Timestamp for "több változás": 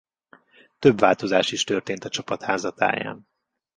0.79-1.51